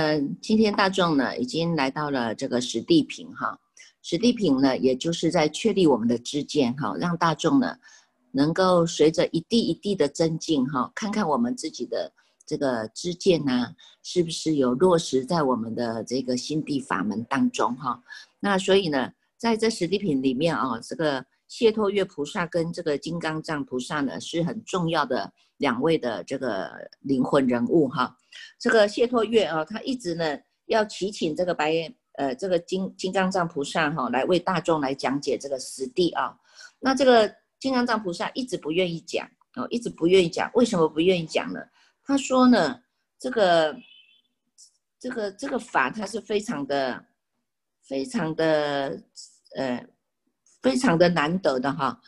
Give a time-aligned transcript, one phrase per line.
[0.00, 3.60] 嗯，今天大众呢已经来到了这个实地品哈，
[4.00, 7.76] 实地品呢，也就是在确立我们的知见哈，让大众呢
[8.32, 12.10] 能够随着一地一地的增进哈，看看我们自己的
[12.46, 18.02] 这个知见呐，是不是有落实在我们的这个心地法门当中哈。
[18.40, 21.22] 那所以呢，在这实地品里面啊，这个。
[21.50, 28.16] 谢托月菩萨跟这个金刚藏菩萨呢，是很重要的两位的这个灵魂人物哈。
[28.56, 31.74] 这个谢托月啊，他一直呢要祈请这个白
[32.12, 36.38] 呃这个金金刚藏菩萨哈来为大众来讲解这个实地啊。
[36.78, 40.48] 那这个金刚藏菩萨一直不愿意讲哦，一直不愿意讲。
[40.54, 41.60] 为什么不愿意讲呢？
[42.04, 42.80] 他说呢，
[43.18, 43.76] 这个
[45.00, 47.04] 这个这个法它是非常的
[47.82, 49.02] 非常的
[49.56, 49.84] 呃。
[50.62, 51.98] 非常的难得的哈，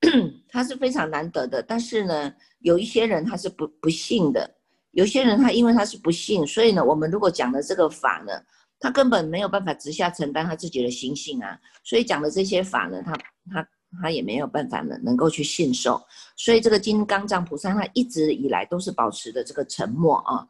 [0.48, 1.62] 他是非常难得的。
[1.62, 4.54] 但是呢，有一些人他是不不信的，
[4.90, 8.32] 有些人他因为他是不信，所以呢，我们如果讲的这个法呢，
[8.78, 11.58] 他根本没有办法直下承担他自己的心性啊。
[11.82, 13.16] 所以讲的这些法呢，他
[13.50, 13.68] 他
[14.02, 16.00] 他也没有办法呢能够去信受。
[16.36, 20.46] 所以这个金刚藏菩萨他一直以来都是保持着这个沉默啊，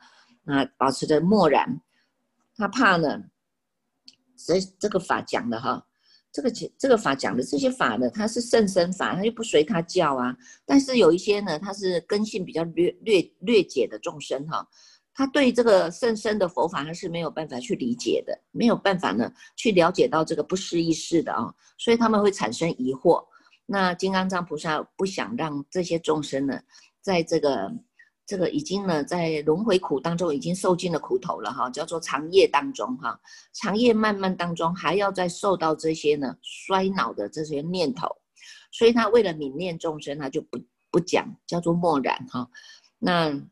[0.47, 1.81] 啊，保持着默然，
[2.57, 3.23] 他怕呢，
[4.37, 5.87] 这这个法讲的哈。
[6.33, 10.35] 这个这个法讲的这些法呢，它是甚深法，它又不随他教啊。
[10.65, 14.67] 但是有一些呢，它是根性比较略略略解的众生哈，
[15.15, 23.23] 他对这个甚深的佛法，他是没有办法去理解的，没有办法呢去了解到这个不思议事的啊，所以他们会产生疑惑。
[23.67, 26.59] 那金刚藏菩萨不想让这些众生呢，
[27.01, 27.71] 在这个。
[28.25, 33.21] 这个已经呢，在轮回苦当中已经受尽了苦头了哈，叫做长夜当中哈，
[33.53, 38.09] 长夜漫漫当中还要再受到这些呢衰老的这些念头，
[38.71, 40.59] 所以他为了泯念众生，他就不
[40.91, 42.49] 不讲，叫做默然哈。
[42.99, 43.43] 那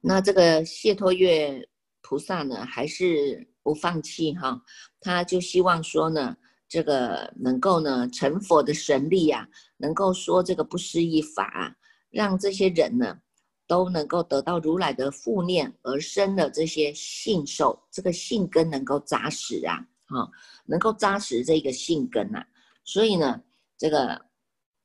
[0.00, 1.68] 那这个谢托月
[2.00, 4.62] 菩萨呢，还是不放弃哈，
[5.00, 6.36] 他就希望说呢，
[6.68, 9.46] 这个能够呢成佛的神力啊，
[9.78, 11.74] 能够说这个不思议法。
[12.10, 13.18] 让这些人呢，
[13.66, 19.76] 都能够得到如来的复念而生的这些信受，这个信根能够扎实啊，
[20.06, 20.30] 哈，
[20.64, 22.42] 能够扎实这个信根呐。
[22.84, 23.40] 所以呢，
[23.76, 24.18] 这个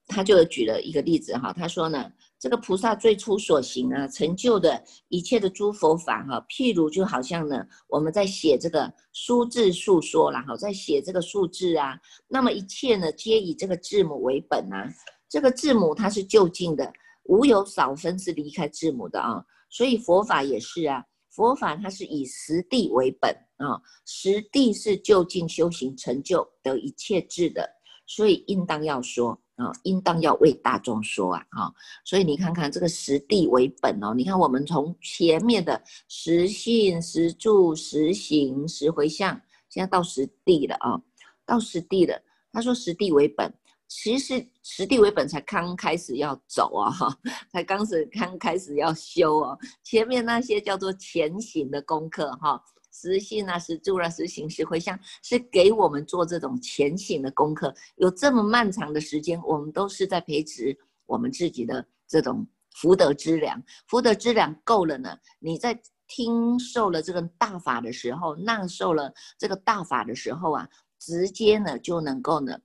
[0.07, 11.97] 他就举了一个例子哈，他说呢，这个菩萨最初所行啊，成就的一切的诸佛法哈，譬如就好像呢，我们在写这个书字述说了哈，在写这个数字啊，
[12.27, 14.93] 那么一切呢，皆以这个字母为本啊，
[15.29, 16.91] 这个字母它是就近的。
[17.23, 27.69] 无有少分是离开字母的啊，所以佛法也是啊，佛法它是以实地为本啊，实地是究竟修行成就得一切智的，
[28.05, 31.73] 所以应当要说啊，应当要为大众说啊，哈，
[32.03, 39.39] 所以你看看这个实地为本哦，你看我们从前面的实信、实住、实行、实回向，
[39.69, 41.01] 现在到实地了啊，
[41.45, 43.51] 到实地了，他说实地为本。
[43.95, 47.17] 其实实地为本才刚开始要走啊，哈，
[47.51, 49.57] 才刚是刚开始要修哦。
[49.83, 52.61] 前面那些叫做前行的功课哈，
[52.91, 57.73] 实信啊、实住啊、实行、实回向，是给我们做这种前行的功课。
[57.95, 60.75] 有这么漫长的时间，我们都是在培植
[61.05, 63.61] 我们自己的这种福德之粮。
[63.87, 70.67] 福德之粮够了呢，你在听受了这个大法的时候，纳受了这个大法的时候啊，
[70.99, 72.59] 直接呢就能够呢。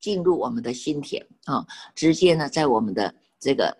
[0.00, 3.76] 进入我们的心田啊，直接呢在我们的这个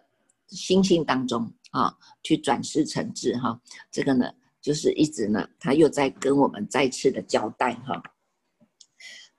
[0.48, 3.58] 心性当中啊，去转世成智哈。
[3.90, 8.02] 这个呢就是一直呢，他又在跟我们再次的交代哈。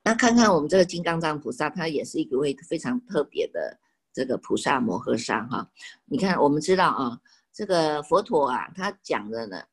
[0.04, 3.80] 那看看我们这个金刚藏菩萨，他也是一位非常特别的
[4.12, 5.70] 这个菩萨摩诃萨哈。
[6.06, 7.22] 你看，我们知道啊，
[7.54, 9.64] 这个佛陀啊，他讲的呢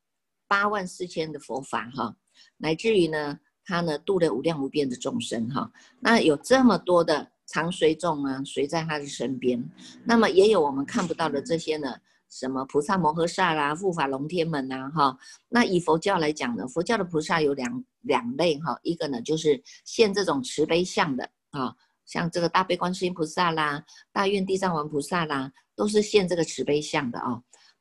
[0.47, 2.15] 八万四千的佛法哈，
[2.59, 3.41] 乃至于呢。
[3.69, 5.71] 他呢度了无量无边的众生哈，
[6.01, 9.63] 那有这么多的常随众呢，随在他的身边，
[10.07, 11.95] 那么也有我们看不到的这些呢，
[12.31, 15.19] 什么菩萨摩诃萨啦、护法龙天门呐哈。
[15.51, 21.77] 那以佛教来讲呢，佛教的菩萨有两两类哈，一个呢就是现这种慈悲相的啊，
[22.07, 27.39] 像这个大悲观世音菩萨啦、大愿地藏王菩萨啦，都是现这个慈悲相的啊。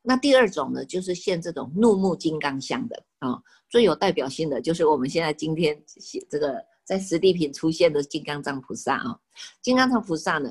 [0.08, 3.38] 那第二种呢，就是现这种怒目金刚相的啊。
[3.68, 9.20] 最有代表性的就是我们现在今天写这个在十地品出现的金刚藏菩萨啊，
[9.60, 10.50] 金刚藏菩萨呢，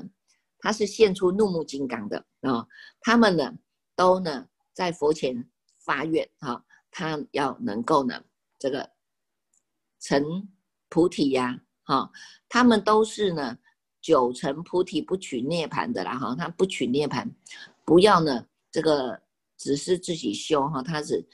[0.60, 2.64] 他是现出怒目金刚的啊，
[3.00, 3.52] 他们呢
[3.96, 5.44] 都呢在佛前
[5.80, 8.22] 发愿哈，他要能够呢
[8.60, 8.88] 这个
[9.98, 10.48] 成
[10.88, 12.08] 菩提呀哈，
[12.48, 13.58] 他们都是呢
[14.00, 17.28] 九成菩提不取涅槃的啦哈，他不取涅槃，
[17.84, 19.20] 不要呢这个
[19.58, 21.28] 只是自己修哈，他是。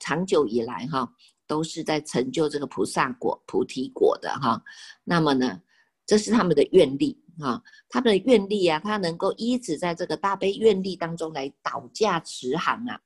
[0.00, 1.10] 长久以来哈，
[1.46, 4.62] 都是在成就这个菩萨果、菩提果的哈。
[5.02, 5.62] 那么呢，
[6.04, 13.00] 这是他们的愿力哈，他们的愿力啊，他能够一直在这个大悲愿力当中来导驾持行啊，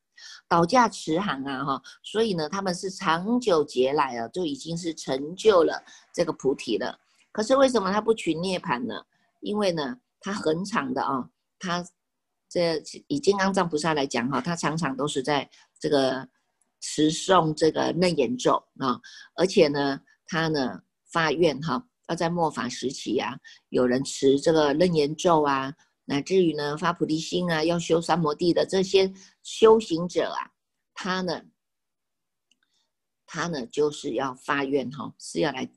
[0.49, 1.83] 导驾持行啊哈。
[2.03, 5.81] 所以呢，他们是长久劫来了，就已经是成就了
[6.13, 6.99] 这个菩提了。
[7.31, 8.95] 可是为什么他不取涅槃呢？
[9.41, 11.31] 因为呢，他恒常的啊，
[11.61, 11.87] 他
[12.49, 15.49] 这以金刚藏菩萨来讲哈，他常常都是在
[15.79, 16.29] 这个
[16.81, 19.01] 持诵这个楞严咒啊，
[19.35, 20.81] 而且呢，他呢
[21.11, 23.37] 发愿哈，要在末法时期啊，
[23.69, 25.73] 有人持这个楞严咒啊，
[26.05, 29.13] 乃至于呢发菩提心啊，要修三摩地的这些
[29.43, 30.51] 修行者啊，
[30.95, 31.43] 他呢，
[33.27, 35.71] 他呢就是要发愿哈，是要来。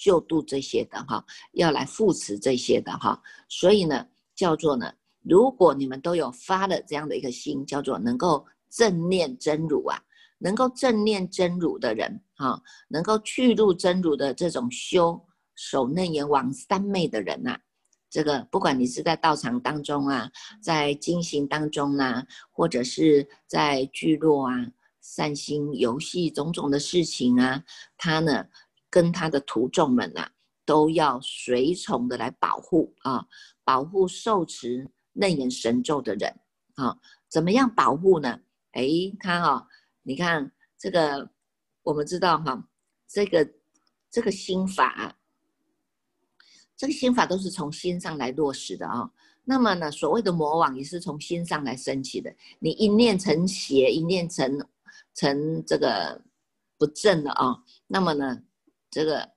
[0.00, 4.06] 救度这些的哈，要来扶持这些的哈，所以呢，
[4.36, 4.94] 叫做呢，
[5.28, 10.00] 如果你们都有发了这样的一个心，叫做能够正念真如啊，
[10.38, 15.20] 能够正念真如的人哈，能够去入真如的这种修
[15.54, 17.58] 守楞严王三昧的人呐，
[18.08, 20.30] 这个不管你是在道场当中啊，
[20.62, 24.54] 在经行当中啊，或者是在聚落啊，
[25.00, 27.62] 散心游戏种种的事情啊，
[27.96, 28.46] 他呢。
[28.90, 30.26] 跟他的徒众们呐、
[30.64, 33.22] 都要随从的来保护啊，
[33.62, 34.88] 保护受持
[35.18, 36.34] 楞严神咒的人
[36.74, 36.98] 啊。
[37.28, 38.40] 怎么样保护呢？
[38.72, 38.88] 哎，
[39.20, 39.66] 他哈、哦，
[40.02, 41.30] 你看这个，
[41.82, 42.68] 我们知道哈、
[43.06, 43.46] 这个
[44.10, 45.14] 这个心法，
[46.74, 49.10] 这个心法都是从心上来落实的啊。
[49.44, 52.34] 那么呢，所谓的魔网也是从心上来升起的。
[52.58, 54.66] 你一念成邪，一念成
[55.14, 56.22] 成这个
[56.78, 58.42] 不正的啊，那么呢？
[58.90, 59.30] 这个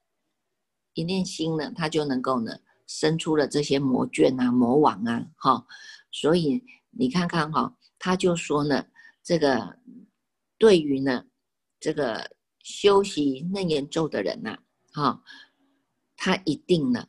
[0.93, 2.57] 一念心呢，他就能够呢
[2.87, 5.65] 生出了这些魔眷啊、魔王啊，哈。
[6.11, 8.85] 所以你看看哈，他就说呢，
[9.23, 9.77] 这个
[10.57, 11.23] 对于呢
[11.79, 12.29] 这个
[12.63, 14.57] 修习楞严咒的人呐，
[14.93, 15.21] 哈，
[16.15, 17.05] 他一定呢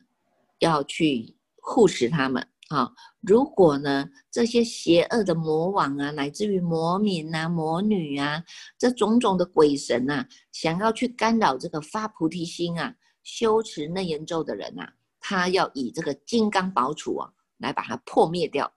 [0.59, 2.47] 要去护持他们。
[2.69, 2.91] 啊，
[3.21, 8.43] 如果呢，这些邪恶的魔王啊，乃至于魔民啊、魔女啊，
[8.79, 14.91] 这种种的鬼神啊，想要去干扰这个发菩提心啊、修持楞严咒的人啊，
[15.25, 18.69] 他要以这个金刚宝杵啊，来把它破灭掉，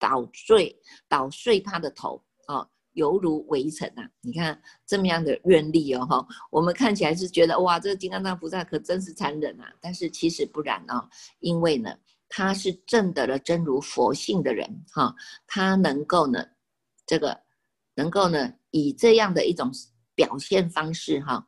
[0.00, 0.76] 捣碎、
[1.08, 4.10] 捣碎他的头啊，犹如围城啊！
[4.20, 11.08] 你看这么样的愿力哦，哈，我们看起来是觉得哇，这个金刚藏菩萨可真是残忍啊，但是其实不然哦，
[11.38, 11.96] 因为呢。
[12.32, 15.12] 他是证得了真如佛性的人，哈，
[15.48, 16.46] 他能够呢，
[17.04, 17.36] 这个
[17.96, 19.68] 能够呢，以这样的一种
[20.14, 21.44] 表现方式，哈，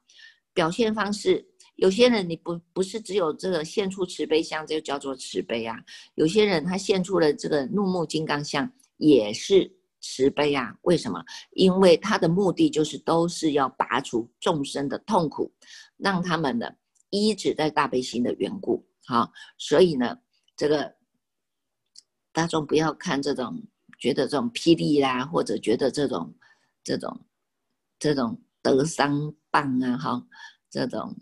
[0.52, 5.76] 表现方式，有些人你不不是只有这个献出慈悲相，就叫做慈悲啊，
[6.14, 9.70] 有些人他献出了这个怒目金刚相，也是
[10.00, 10.74] 慈悲啊。
[10.82, 11.24] 为什么？
[11.52, 15.52] 因为他的目的就是都是要拔除众生的痛苦，
[15.96, 16.70] 让他们呢
[17.10, 20.18] 依止在大悲心的缘故，好，所以呢。
[20.54, 20.94] 这个
[22.30, 23.60] 大众不要看这种，
[23.98, 26.32] 觉得这种霹雳啦，或者觉得这种、
[26.84, 27.20] 这种、
[27.98, 30.26] 这种德商棒啊，哈，
[30.70, 31.16] 这种、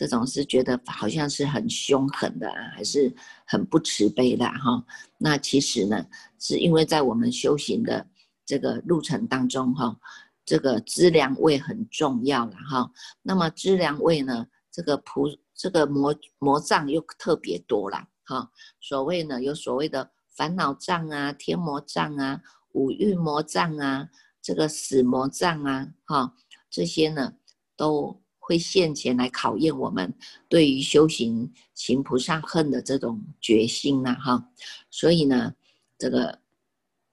[0.00, 3.14] 这种是觉得好像是很凶狠的，啊，还是
[3.46, 4.82] 很不慈悲的哈。
[5.18, 6.06] 那其实呢，
[6.38, 8.06] 是因为在我们修行的
[8.46, 9.94] 这个路程当中，哈，
[10.42, 12.90] 这个知量位很重要了哈。
[13.20, 18.02] 那么知量位呢，这个菩这个魔魔障又特别多了。
[18.24, 22.40] 哈，所谓呢，有所谓的烦恼障啊、天魔障啊、
[22.72, 24.08] 五欲魔障啊、
[24.40, 26.34] 这个死魔障啊，哈，
[26.70, 27.34] 这些呢
[27.76, 28.18] 都
[28.50, 30.12] 会现前来考验我们
[30.48, 34.44] 对于修行行菩萨恨的这种决心呐，哈。
[34.90, 35.54] 所以呢，
[35.96, 36.36] 这个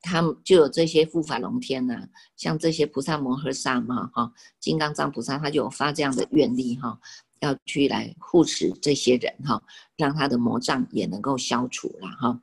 [0.01, 6.99] 他们就有这些护法龙天呐，像这些菩萨摩诃萨嘛，哈，金刚藏菩萨他就有发这样的愿力，哈。
[7.39, 9.61] 要去来护持这些人哈，
[9.95, 12.41] 让他的魔障也能够消除了哈。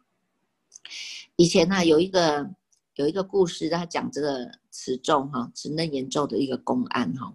[1.34, 2.48] 以前呢，有一个
[2.94, 7.34] 有一个故事，他讲这个持咒哈，持楞严咒的一个公案哈，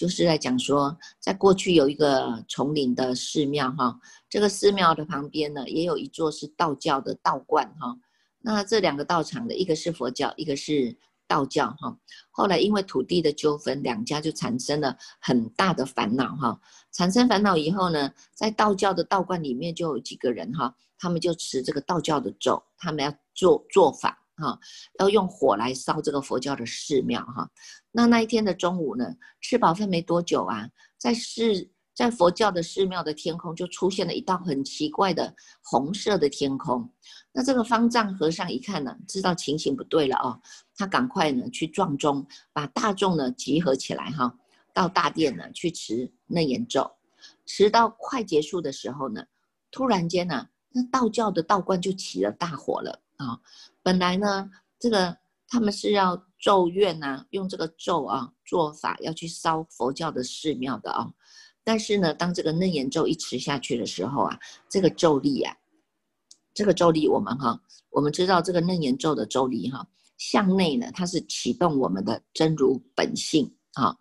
[0.00, 7.94] 就是在讲说，在过去有一个丛林的寺庙哈，这个寺庙的旁边呢，也有一座是道教的道观哈。
[8.40, 10.96] 那这两个道场的一个是佛教，一个是。
[11.30, 11.96] 道教哈，
[12.32, 16.60] 后来因为土地的纠纷，两家就产生了很大的烦恼哈。
[16.90, 24.58] 产生烦恼以后呢，在道教的道观里面就有几个人哈，他们就持这个道教的咒，他们要做做法哈，
[24.98, 27.48] 要用火来烧这个佛教的寺庙哈。
[27.92, 36.90] 那那一天的中午呢，吃饱饭没多久啊，在寺在佛教的寺庙的天空就出现了一道很奇怪的红色的天空。
[37.32, 40.40] 那这个方丈和尚一看呢，知道情形不对了哦，
[40.74, 44.34] 他赶快呢去撞钟，把大众呢集合起来哈，
[44.72, 46.90] 到大殿呢去持楞严咒。
[47.44, 49.22] 持到快结束的时候呢，
[49.70, 53.38] 突然间呢，那道教的道观就起了大火了啊！
[53.82, 55.16] 本来呢，这个
[55.48, 61.10] 他们是要咒怨呐、啊，用这个咒啊做法要去烧佛教的寺庙的啊。
[61.64, 65.54] 但是呢，当这个楞严咒一持下去的时候啊，这个咒力啊，
[66.54, 67.60] 这个咒力我们哈，
[67.90, 69.86] 我们知道这个楞严咒的咒力哈，
[70.18, 73.96] 向内呢它是启动我们的真如本性啊，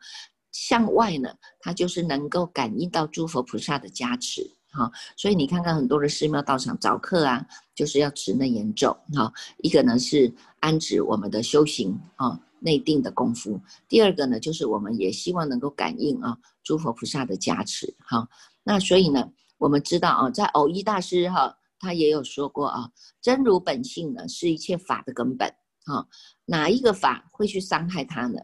[0.51, 4.49] 向外呢它就是能够感应到诸佛菩萨的加持。
[4.71, 8.95] 好，所以你看看很多的寺庙道场早课啊，就是要持楞严咒。
[9.13, 17.91] 哈，一个呢是安置我们的修行啊，内定的功夫；第二个呢，就是我们也希望能够感应啊，诸佛菩萨的加持。
[17.99, 18.27] 哈，
[18.63, 25.51] 那所以呢，我们知道啊，在藕益大师哈，他也有说过啊，真如本性呢是一切法的根本。
[25.85, 26.07] 哈，
[26.45, 28.39] 哪一个法会去伤害它呢？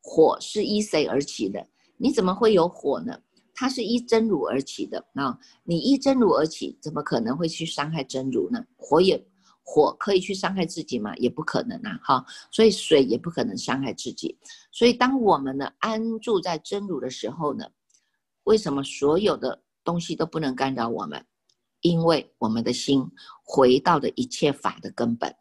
[0.00, 1.66] 火是依谁而起的？
[1.98, 3.18] 你怎么会有火呢？
[3.58, 5.36] 它是依真如而起的啊！
[5.64, 8.62] 你依真如而起，怎么可能会去伤害真如呢？
[8.76, 9.26] 火也，
[9.62, 11.16] 火可以去伤害自己吗？
[11.16, 11.98] 也不可能啊！
[12.04, 14.38] 哈，所以水也不可能伤害自己。
[14.70, 17.66] 所以当我们呢安住在真如的时候呢，
[18.44, 21.24] 为什么所有的东西都不能干扰我们？
[21.80, 23.10] 因为我们的心
[23.42, 25.34] 回到了一切法的根本。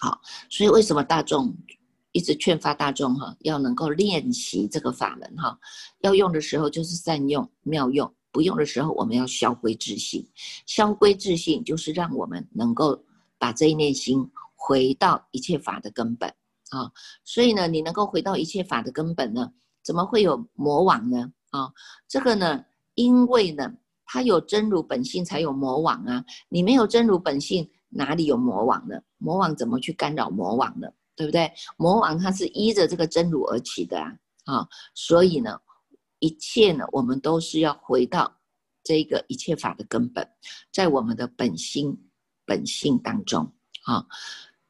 [0.00, 1.56] 好，所以为什么大众？
[2.12, 5.58] 一直劝发大众哈，要能够练习这个法门哈，
[6.00, 10.26] 要用的时候就是善用妙用，不用的时候我们要消归自性。
[10.66, 13.00] 消归自性就是让我们能够
[13.38, 16.28] 把这一念心回到一切法的根本
[16.70, 16.90] 啊。
[17.24, 19.52] 所以呢，你能够回到一切法的根本呢，
[19.82, 21.32] 怎么会有魔网呢？
[21.50, 21.72] 啊，
[22.08, 22.64] 这个呢，
[22.94, 23.72] 因为呢，
[24.04, 26.24] 它有真如本性才有魔网啊。
[26.48, 29.00] 你没有真如本性，哪里有魔网呢？
[29.18, 30.88] 魔网怎么去干扰魔网呢？
[31.20, 31.52] 对不对？
[31.76, 35.60] 魔王他是依着这个真如而起的啊，啊，所以呢，
[36.18, 38.40] 一切呢，我们都是要回到
[38.82, 40.26] 这个一切法的根本，
[40.72, 41.94] 在我们的本心
[42.46, 43.52] 本性当中
[43.84, 44.06] 啊，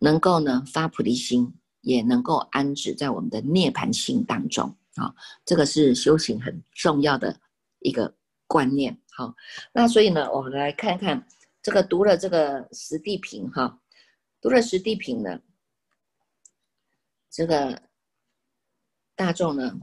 [0.01, 5.15] 能够呢发菩提心，也能够安置在我们的涅槃性当中啊，
[5.45, 7.39] 这个是修行很重要的
[7.79, 8.13] 一个
[8.49, 9.01] 观念。
[9.13, 9.33] 好，
[9.73, 11.25] 那所以呢，我们来看看
[11.63, 13.81] 这个读了这个十地品哈，
[14.41, 15.41] 读了十地品呢。
[17.31, 17.81] 这个
[19.15, 19.79] 大众呢，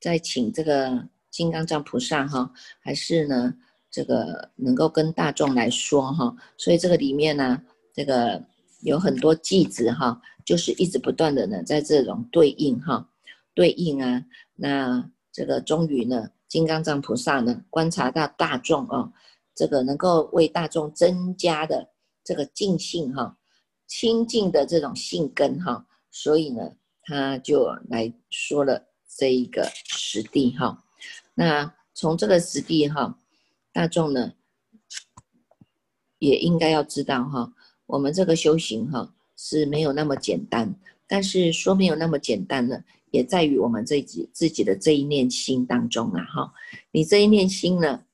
[0.00, 3.54] 在请这个金刚藏菩萨哈，还是呢
[3.90, 7.62] 这个能够跟大众来说哈，所以这个里面呢，
[7.94, 8.44] 这个
[8.80, 13.08] 有很多句子哈，就是一直不断的呢，在这种对应哈，
[13.54, 14.24] 对应啊，
[14.56, 19.12] 那这个终于呢，金刚藏菩萨呢，观察到大众啊，
[19.54, 21.88] 这个能够为大众增加的
[22.24, 23.38] 这个净性哈，
[23.86, 26.72] 清净的这种性根哈，所以呢。
[27.10, 30.84] 他就来说了这一个实地哈，
[31.34, 33.18] 那从这个实地哈，
[33.72, 34.32] 大众呢
[36.20, 37.52] 也应该要知道哈，
[37.86, 40.72] 我们这个修行哈是没有那么简单，
[41.08, 46.54] 但是说没有那么简单呢，也在于我们自己自己的这一念心当中啊哈，
[46.92, 48.04] 你这一念心呢，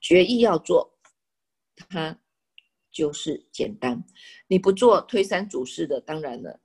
[0.00, 0.98] 决意要做，
[1.76, 2.18] 它
[2.90, 4.02] 就是简单，
[4.46, 6.58] 你不做推三阻四的，当然了。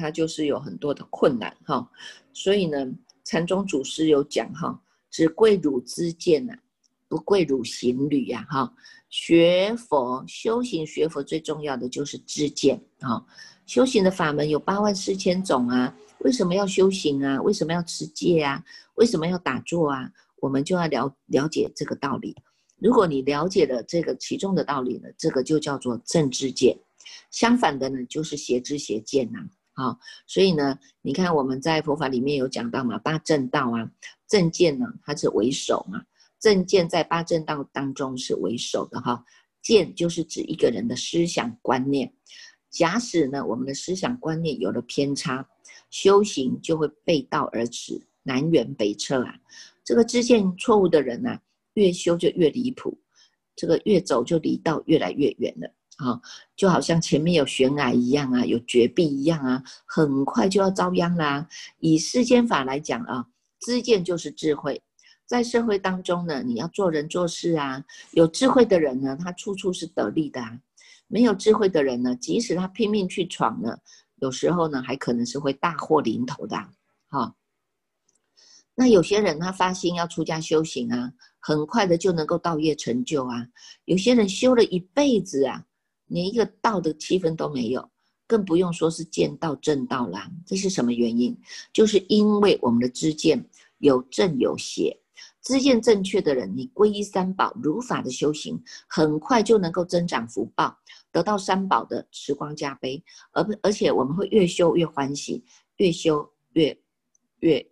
[0.00, 1.86] 他就是有很多的困难哈，
[2.32, 2.90] 所以呢，
[3.22, 4.80] 禅宗祖师有讲哈，
[5.10, 6.54] 只贵汝知见呐，
[7.06, 8.72] 不贵汝行履呀哈。
[9.10, 13.26] 学佛修行学佛最重要的就是知见哈。
[13.66, 17.40] 修行的法门有八万四千种啊，为什么要修行啊？
[17.42, 18.64] 为什么要持戒啊？
[18.94, 20.10] 为什么要打坐啊？
[20.40, 22.34] 我们就要了了解这个道理。
[22.78, 26.78] 如果你了解了这个其中的道理呢，这个就叫做正知见。
[27.30, 29.40] 相反的呢，就是邪知邪见呐。
[29.72, 33.90] 好，所以呢，你看我们在佛法里面有讲到嘛，八正道啊，
[34.26, 36.02] 正见呢，它是为首嘛，
[36.38, 39.24] 正见在八正道当中是为首的哈。
[39.62, 42.10] 见就是指一个人的思想观念，
[42.70, 45.46] 假使呢，我们的思想观念有了偏差，
[45.90, 49.34] 修行就会背道而驰，南辕北辙啊。
[49.84, 51.42] 这个知见错误的人呢、啊，
[51.74, 52.98] 越修就越离谱，
[53.54, 55.70] 这个越走就离道越来越远了。
[56.00, 56.20] 啊，
[56.56, 61.46] 就好像前面有悬崖一样啊，有绝壁一样啊，很快就要遭殃啦。
[61.78, 63.26] 以世间法来讲啊，
[63.60, 64.82] 知见就是智慧，
[65.26, 70.58] 在社会当中呢，你要做人做事啊，有智慧的人呢，他处处是得力的啊；
[71.06, 73.76] 没有智慧的人呢，即使他拼命去闯呢，
[74.16, 76.56] 有时候呢，还可能是会大祸临头的。
[77.08, 77.34] 哈，
[78.74, 83.46] 那有些人他发心要出家修行啊，很快的就能够道业成就啊。
[83.84, 85.62] 有些人修了一辈子啊，
[86.10, 87.90] 连一个道的气氛都没有，
[88.26, 90.30] 更不用说是见道正道啦。
[90.44, 91.34] 这是什么原因？
[91.72, 93.48] 就是因为我们的知见
[93.78, 94.96] 有正有邪。
[95.42, 100.76] 知见正确的人，你皈依三宝，如法的修行，很快就能够增长福报，
[101.10, 103.02] 得到三宝的持光加被，
[103.32, 105.42] 而而且我们会越修越欢喜，
[105.76, 106.78] 越修越
[107.40, 107.66] 越，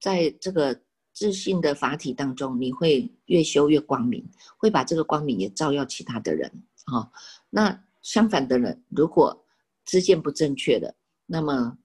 [0.00, 0.80] 在这个
[1.12, 6.50] 自信的法体当中，你会越修越光明，会把这个光明也照耀其他的人。
[6.90, 7.12] 哈、
[7.50, 9.44] 那相反的人，如果
[9.84, 10.94] 知见不正确的，
[11.26, 11.78] 那么。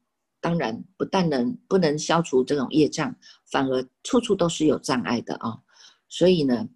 [0.44, 3.16] 当然，不但能不能消除这种业障，
[3.50, 5.58] 反而处处都是有障碍的啊、
[6.10, 6.68] 所以呢，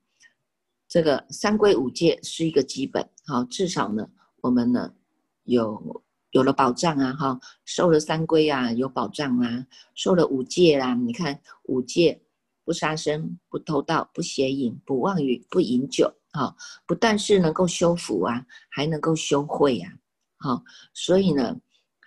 [0.87, 4.93] 这个三规五戒是一个基本，好、至少呢，我们呢
[5.43, 12.23] 有有了保障啊，哈、受了三规啊，有保障啊，受了五戒啦，你看五戒，
[12.63, 19.91] 不杀生、不偷盗、不邪淫、不妄语、不饮酒，哈、哦，不但是能够修福啊，还能够修慧啊，
[20.37, 20.63] 好、
[20.93, 21.59] 所以呢。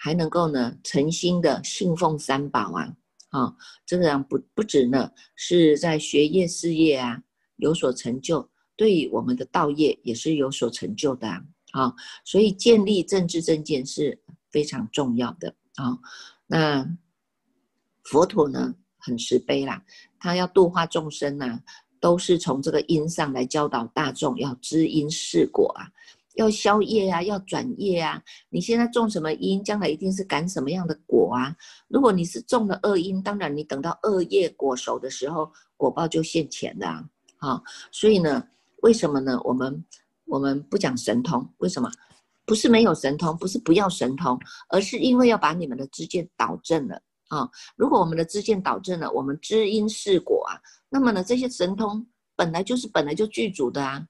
[0.03, 2.97] 还能够呢，诚心的信奉三宝啊，
[3.29, 7.23] 啊、哦，这个样不不止呢，是在学业事业啊
[7.57, 11.45] 有所成就，对于我们的道业也是有所成就的啊，
[11.75, 11.95] 哦、
[12.25, 14.19] 所以建立正知正见是
[14.51, 15.99] 非常重要的啊、
[16.47, 16.97] 那
[18.05, 19.85] 佛陀呢，很慈悲啦，
[20.19, 21.63] 他要度化众生呐、啊，
[22.01, 25.87] 都是从这个因上来教导大众要知因识果啊。
[26.35, 28.23] 要消业啊，要转业啊！
[28.51, 31.55] 你现在种什么因，将来一定是感什么样的果啊？
[31.89, 37.05] 如果你是种了恶因，当然你等到恶业果熟的时候，果报就现前的啊！
[37.37, 38.47] 好，所以呢，
[38.83, 39.39] 为什么呢？
[39.45, 39.85] 我们
[40.25, 41.91] 我们不讲神通，为什么？
[42.47, 44.39] 不是没有神通，不是不要神通，
[44.69, 47.49] 而是因为要把你们的知见导正了啊！
[47.77, 50.55] 如果我们的知见导致了，我们知因是果啊，
[50.89, 52.07] 那么呢，这些神通
[52.37, 54.07] 本来就是本来就具足的啊。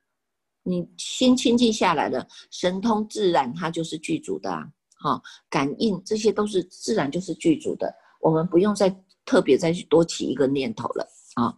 [0.62, 4.66] 你心清净下来了，神通自然它就是具足的啊，
[5.00, 11.56] 好，感应这些都是自然就是具足的，我们不用再特别再去多起一个念头了啊。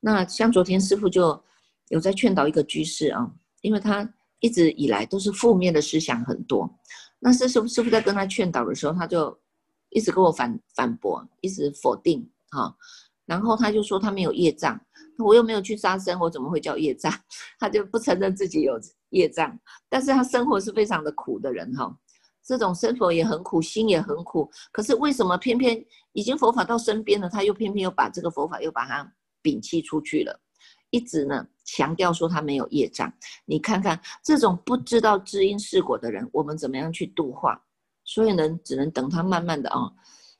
[0.00, 1.42] 那像昨天师父就
[1.88, 3.30] 有在劝导一个居士啊，
[3.62, 4.06] 因为他
[4.40, 6.70] 一直以来都是负面的思想很多，
[7.18, 9.36] 那师父师父在跟他劝导的时候，他就
[9.94, 12.74] 一直跟我反反驳，一直否定哈，
[13.26, 14.80] 然后他就说他没有业障。
[15.18, 17.12] 我又没有去杀生，我怎么会叫业障？
[17.60, 19.56] 他就不承认自己有业障，
[19.88, 21.94] 但是他生活是非常的苦的人哈。
[22.44, 24.50] 这种生活也很苦，心也很苦。
[24.72, 29.08] 可是为什么偏偏已经佛法到身边了，他又偏偏又把这个佛法又把它
[29.42, 30.40] 摒弃出去了？
[30.90, 33.12] 一直呢强调说他没有业障。
[33.44, 37.62] 你看看这种不知道知因识果的人，我们怎么样去度化？
[38.04, 39.92] 所以呢，只能等他慢慢的啊、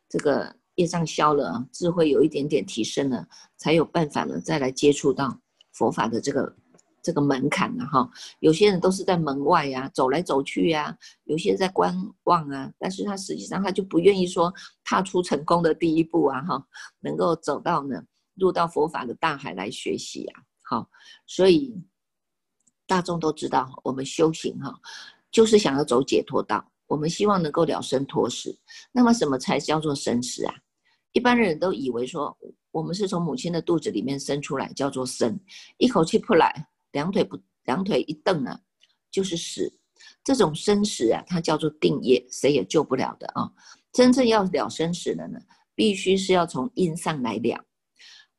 [0.09, 0.57] 这个。
[0.77, 5.39] 业障消了，智慧有一点点提升了，才有办法呢，再来接触到
[5.75, 6.57] 佛法的这个
[7.03, 8.11] 这个门槛了哈。
[8.41, 14.51] 有些人都是在门外呀，走来走去呀，有些人在观望啊，但是他实际上他就不愿意说
[14.83, 16.67] 踏出成功的第一步啊哈，
[17.01, 18.03] 能够走到呢，
[18.37, 20.43] 入到佛法的大海来学习啊。
[20.63, 20.89] 好，
[21.27, 21.79] 所以
[22.87, 24.75] 大众都知道，我们修行哈，
[25.31, 26.72] 就是想要走解脱道。
[26.93, 28.55] 我们希望能够了生脱死，
[28.93, 30.55] 那么什么才叫做生死啊？
[31.13, 32.37] 一般人都以为说，
[32.71, 35.41] 我们是从母亲的肚子里面生出来，叫做生，
[35.79, 38.61] 一口气不来，两腿不两腿一蹬啊，
[39.11, 39.73] 就是死。
[40.23, 43.51] 这种生死啊，它叫做定业，谁也救不了的啊。
[43.91, 45.39] 真正要了生死的呢，
[45.75, 47.65] 必须是要从因上来了，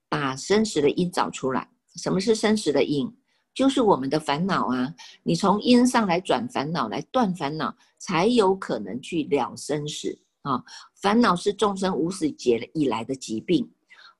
[0.07, 1.67] 把生死的因找出来。
[1.95, 3.11] 什么是生死的因？
[3.53, 10.63] 就是我们的烦恼啊，你从因上来转烦恼，来断烦恼，才有可能去了生死啊。
[10.95, 13.71] 烦恼是众生无始劫以来的疾病，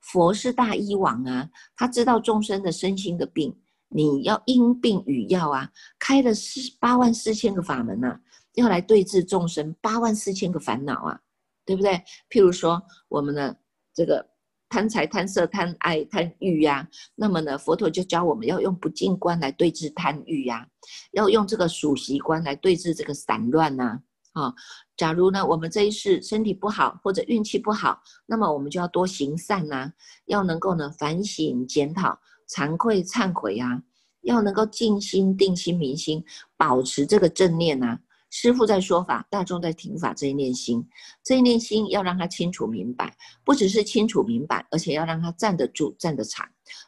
[0.01, 3.55] 佛是大医王啊，他知道众生的身心的病，
[3.89, 8.19] 你要因病与药啊，开了四八万四千个法门啊，
[8.53, 11.19] 要来对治众生八万四千个烦恼啊，
[11.65, 11.93] 对不对？
[12.29, 13.57] 譬如说我们的
[13.93, 14.32] 这个。
[14.73, 20.67] 贪财、贪色、贪爱、贪欲呀、那么呢，佛陀就教我们要用不净观来对治贪欲呀、
[21.11, 23.99] 要用这个数息观来对治这个散乱呐。
[24.31, 24.51] 啊，
[24.97, 29.93] 假如呢，我们这一世身体不好或者运气不好，那么我们就要多行善呐、
[30.25, 32.17] 要能够呢反省检讨、
[32.49, 33.79] 惭愧忏悔啊，
[34.21, 36.25] 要能够静心、定心、明心，
[36.57, 37.99] 保持这个正念呐、
[38.35, 40.83] 师父在说法，大众在听法，这一念心，
[41.23, 43.15] 这一念心要让他清楚明白，
[43.45, 46.43] 不只是清楚明白，而且要让他站得住、站得长。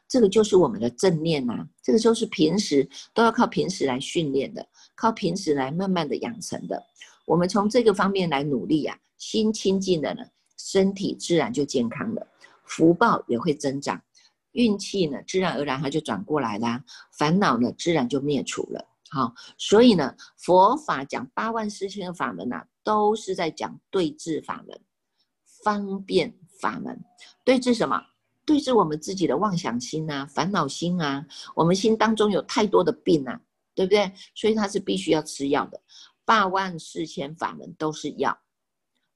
[0.07, 6.83] 这个就是我们的正念呐、这个就是平时都要靠平时来训练的，靠平时来慢慢的养成的。
[7.27, 10.23] 我们从这个方面来努力呀、啊，心清净了呢，
[10.57, 12.25] 身体自然就健康了。
[12.63, 14.01] 福报也会增长，
[14.53, 18.83] 运气呢自然而然它就转过来啦，烦恼呢自然就灭除了。
[19.15, 24.77] 好，所以呢，佛法讲八万四千个法门呐、都是在讲对治法门、
[25.63, 27.01] 方便法门。
[27.45, 27.97] 对治什么？
[28.45, 31.25] 对治我们自己的妄想心啊、烦恼心啊。
[31.55, 33.39] 我们心当中有太多的病啊，
[33.73, 34.11] 对不对？
[34.35, 35.81] 所以它是必须要吃药的。
[36.25, 38.37] 八万四千法门都是药，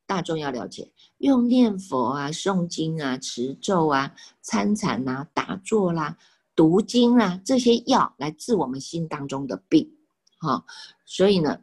[0.08, 0.94] 大众要了解。
[1.18, 6.18] 用念佛啊、诵经啊、持咒啊、参禅啊、打坐啦、
[6.60, 9.90] 毒经啊，这些药来治我们心当中的病，
[10.40, 10.66] 哈，
[11.06, 11.62] 所以呢，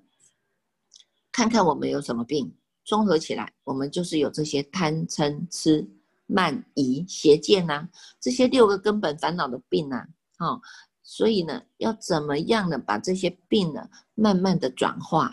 [1.30, 2.50] 看看我们有什么病，
[2.82, 5.86] 综合起来，我们就是有这些贪嗔痴
[6.24, 7.86] 慢疑邪见呐，
[8.18, 10.02] 这些六个根本烦恼的病呐，
[10.38, 10.58] 哈，
[11.02, 15.30] 所以呢，要怎么样呢，把这些病呢，慢慢的转化，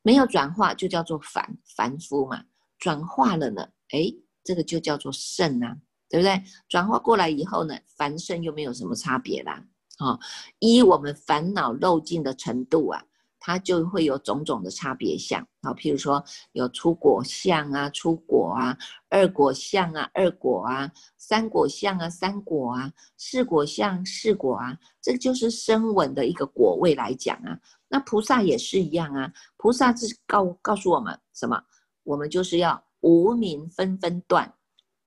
[0.00, 2.42] 没有转化就叫做凡凡夫嘛，
[2.78, 5.76] 转化了呢，诶，这个就叫做圣啊。
[6.14, 6.40] 对不对？
[6.68, 9.60] 转化过来以后呢，凡圣又没有什么差别啦。
[9.98, 10.16] 啊，
[10.60, 13.04] 依我们烦恼漏尽的程度啊，
[13.40, 15.44] 它就会有种种的差别相。
[15.60, 24.78] 好，譬如说有初果相啊，初果啊；二果相啊，二果啊；三果相啊，三果啊；四果相，四果啊。
[25.02, 27.58] 这就是声闻的一个果位来讲啊。
[27.88, 29.32] 那菩萨也是一样啊。
[29.56, 31.60] 菩萨是告告诉我们什么？
[32.04, 34.54] 我们就是要无明纷纷断。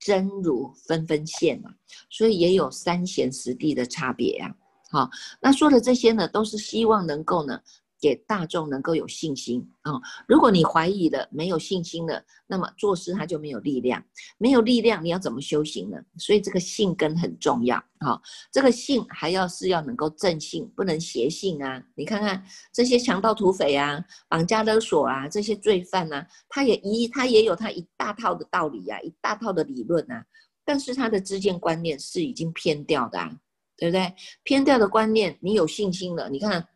[0.08, 1.70] 真如纷纷现嘛，
[2.10, 4.56] 所以也有三贤十地的差别呀。
[4.90, 5.10] 好，
[5.42, 7.60] 那说的这些呢，都是希望能够呢。
[8.00, 9.94] 给大众能够有信心啊、
[10.28, 14.04] 如果你怀疑了，没有信心了，那么做事他就没有力量，
[14.38, 15.98] 没有力量，你要怎么修行呢？
[16.18, 21.84] 所以这个信根很重要啊、这个信还要是要能够正信，不能邪信啊！
[21.96, 30.24] 你看看这些强盗土匪啊、绑架勒索啊、这些罪犯啊，他也一他也有他一大套的道理啊，一大套的理论啊，
[30.64, 33.32] 但是他的知见观念是已经偏掉的、啊，
[33.78, 34.14] 对不对？
[34.44, 36.68] 偏掉的观念，你有信心了，你看。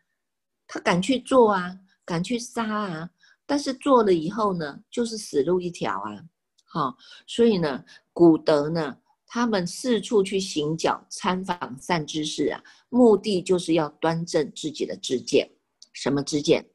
[0.73, 3.10] 他敢去做啊，敢去杀啊，
[3.45, 6.23] 但是做了以后呢，就是死路一条啊。
[6.63, 6.95] 好、哦，
[7.27, 8.95] 所以呢，古德呢，
[9.27, 15.51] 他们四处去行脚参访善知识啊，目的就是要端正自己的知见。
[15.91, 16.65] 什么知见？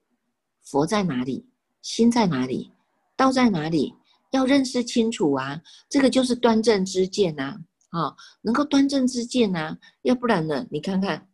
[0.63, 1.49] 佛在哪里？
[1.81, 2.71] 心在哪里？
[3.17, 3.95] 道在哪里？
[4.33, 7.59] 要认识清楚啊，这个就是端正知见呐。
[7.89, 11.27] 啊、哦，能够端正知见呐，要不然呢，你看看。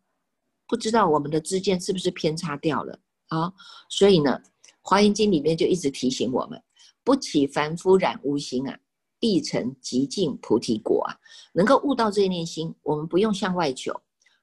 [0.72, 3.52] 不知道我们的知见是不是偏差掉了啊？
[3.90, 4.40] 所以呢，
[4.80, 6.58] 《华严经》里面就一直提醒我们：
[7.04, 8.78] 不起凡夫染污心啊，
[9.18, 11.12] 必成极尽菩提果啊。
[11.52, 13.94] 能够悟到这一念心，我们不用向外求。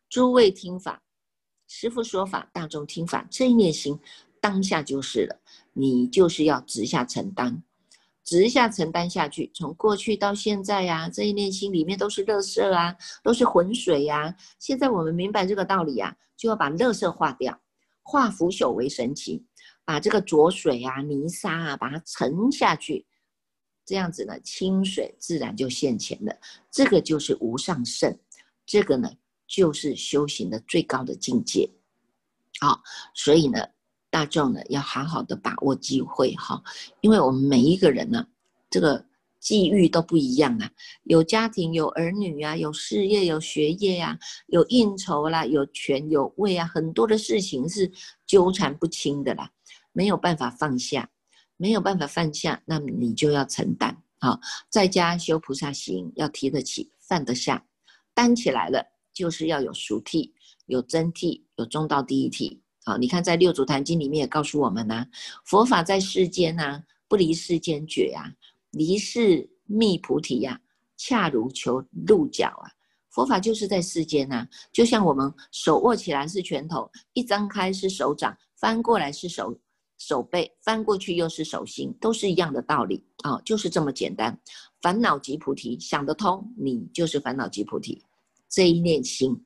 [0.08, 1.02] 诸位听法，
[1.68, 4.00] 师父说法，大众听法，这一念心
[4.40, 5.42] 当下就是了。
[5.74, 7.64] 你就是要直下承担。
[8.30, 17.60] 直下承担下去，从过去到现在呀、这一念心里面都是垃圾啊，都是浑水呀、现在我们明白这个道理啊，就要把垃圾化掉，
[18.04, 19.44] 化腐朽为神奇，
[19.84, 23.04] 把这个浊水啊、泥沙啊，把它沉下去，
[23.84, 26.32] 这样子呢，清水自然就现前了。
[26.70, 28.16] 这个就是无上胜，
[28.64, 29.12] 这个呢，
[29.48, 31.68] 就是修行的最高的境界。
[32.62, 32.80] 好，
[33.16, 33.60] 所以呢。
[34.10, 36.62] 大众呢，要好好的把握机会哈，
[37.02, 38.26] 因为我们每一个人呢，
[38.70, 39.06] 这个
[39.40, 40.72] 际遇都不一样啊，
[41.04, 47.92] 有家庭，有儿女啊，有事业，有学业呀、啊，有应酬啦，有权有位啊，很多的事情是
[48.26, 49.52] 纠缠不清的啦，
[49.94, 51.10] 没有办法放下，
[51.56, 54.02] 没有办法放下，那么你就要承担。
[54.20, 54.38] 啊，
[54.70, 57.66] 在家修菩萨行，要提得起，放得下，
[58.14, 60.30] 担起来了，就是要有俗谛，
[60.66, 62.62] 有真谛，有中道第一替。
[62.90, 65.06] 好，你看在《六祖坛经》里面也告诉我们呐、
[65.46, 68.26] 佛法在世间呐、不离世间觉啊，
[68.72, 70.58] 离世觅菩提呀、啊，
[70.98, 72.66] 恰如求鹿角啊。
[73.12, 79.56] 佛法就是在世间呐、啊，就像我们手握起来是拳头，一张开是手掌，翻过来是手
[80.00, 84.36] 手背，翻过去又是手心，都是一样的道理啊、就是这么简单。
[84.82, 88.04] 烦恼即菩提，想得通，你就是烦恼即菩提。
[88.50, 89.40] 这一念心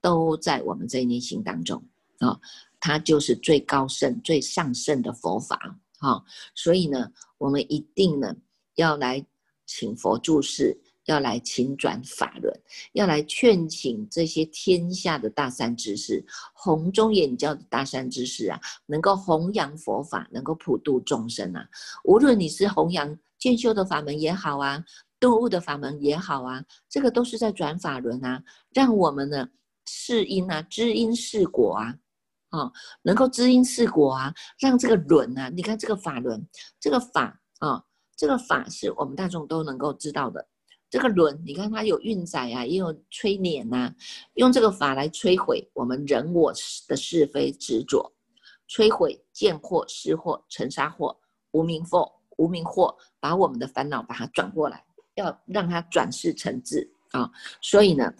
[0.00, 1.80] 都在我们这一念心当中。
[2.18, 2.38] 啊、
[2.84, 5.56] 它就是最高圣、最上圣的佛法。
[6.00, 6.20] 哈、
[6.52, 8.34] 所以呢，我们一定呢
[8.74, 9.24] 要来
[9.66, 12.52] 请佛住世，要来请转法轮，
[12.94, 21.64] 要来劝请这些天下的大善知识、弘中眼教的大善知识啊，能够弘扬佛法，能够普度众生啊。
[22.02, 24.84] 无论你是弘扬渐修的法门也好啊，
[25.20, 28.42] 顿悟的法门也好啊，这个都是在转法轮啊，
[28.74, 29.48] 让我们呢
[29.86, 31.96] 是因啊，知因是果啊。
[32.52, 32.70] 啊、
[33.02, 36.46] 能够知因识果啊，让这个轮啊，你看这个法轮，
[36.78, 37.82] 这个法啊、
[38.16, 40.46] 这个法是我们大众都能够知道的。
[40.90, 43.94] 这个轮，你看它有运载啊，也有催碾呐、啊，
[44.34, 46.52] 用这个法来摧毁我们人我
[46.86, 48.12] 的是非执着，
[48.68, 51.16] 摧毁见惑、识惑、尘沙惑、
[51.52, 54.84] 无明惑、无明惑，把我们的烦恼把它转过来，
[55.14, 57.30] 要让它转世成智啊。
[57.62, 58.12] 所以呢，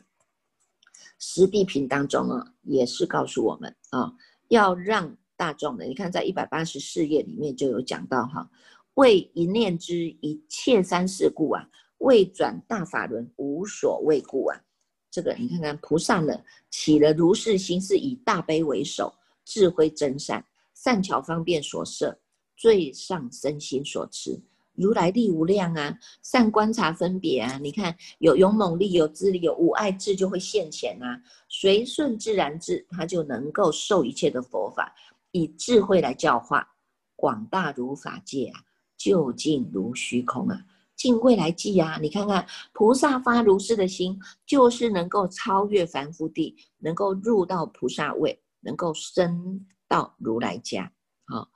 [1.24, 4.12] 十地品当中啊，也是告诉我们啊，
[4.48, 8.50] 要让大众的，你看在一百八十四页里面就有讲到哈，
[8.94, 11.68] 为一念之一切三世故啊。
[11.98, 14.60] 为转大法轮，无所畏故啊！
[15.08, 16.36] 这个你看看，菩萨呢
[16.68, 22.18] 起了如是心，是以大悲为首，智慧真善，善巧方便所摄，
[22.56, 24.42] 最上身心所持。
[24.82, 27.56] 如来力无量啊，善观察分别啊！
[27.62, 31.22] 你看有勇猛力，有智力，有无爱智，就会现前啊。
[31.48, 34.92] 随顺自然智，他就能够受一切的佛法，
[35.30, 36.66] 以智慧来教化，
[37.14, 38.60] 广大如法界啊，
[38.96, 40.60] 究竟如虚空啊。
[40.94, 50.92] 尽未来际啊，你看看菩萨发如是的心，就是能够超越凡夫地，能够入到菩萨位，能够升到如来家。
[51.26, 51.48] 好，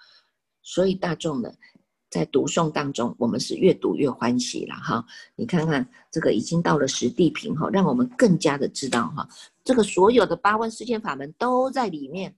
[0.62, 1.52] 所以大众呢，
[2.10, 5.04] 在读诵当中，我们是越读越欢喜了哈。
[5.34, 9.28] 你看看这个已经到了实地品哈，让我们更加的知道哈，
[9.64, 12.34] 这个所有的八万四千法门都在里面，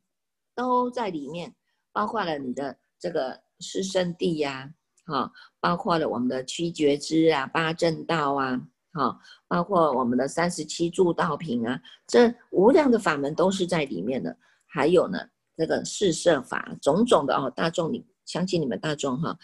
[0.54, 1.54] 都在里面，
[1.92, 4.72] 包括了你的这个四圣谛呀。
[5.11, 8.61] 哈，包括了我们的七觉支啊、八正道啊，
[8.92, 14.37] 哈，包括我们的三十七助道品啊，这无量的法门都是在里面的。
[14.66, 15.18] 还有呢，
[15.57, 19.36] 这个四摄法，种种的哦，大众，你相信你们大众哈，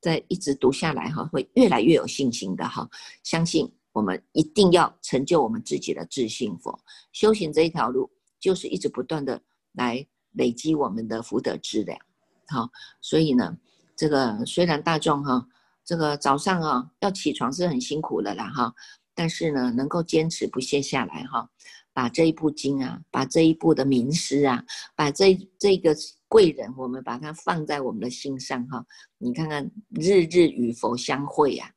[0.00, 2.88] 在一直读下来哈，会越来越有信心的哈，
[3.22, 6.78] 相信我们一定要成就我们自己的自信佛。
[7.12, 11.98] 修行这一条路，就是一直不断的来累积我们的福德资粮，
[12.46, 12.70] 好，
[13.02, 13.58] 所以呢。
[14.00, 15.44] 这个虽然大众哈，
[15.84, 18.72] 这个早上啊要起床是很辛苦的啦哈，
[19.12, 21.50] 但是呢能够坚持不懈下来哈，
[21.92, 25.96] 把这一部经啊，把这一部的名师啊，把这这个
[26.28, 28.84] 贵人，我们把它放在我们的心上哈。
[29.18, 31.72] 你看看日日与佛相会呀，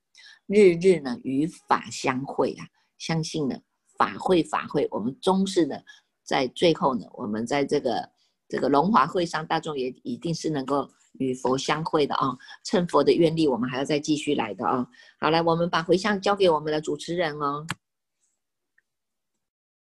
[0.47, 2.63] 日日呢与法相会呀，
[2.97, 3.57] 相信呢
[3.97, 5.75] 法会法会，我们终是呢
[6.23, 8.09] 在最后呢，我们在这个
[8.47, 10.89] 这个龙华会上，大众也一定是能够。
[11.19, 12.31] 与佛相会的啊，
[12.63, 14.87] 趁佛的愿力，我们还要再继续来的啊。
[15.19, 17.67] 好，来，我们把回向交给我们的主持人哦。